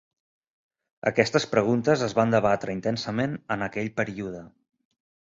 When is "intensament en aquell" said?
2.79-3.93